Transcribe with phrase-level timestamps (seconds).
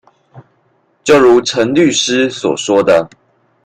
[1.03, 3.07] 就如陳律師所說的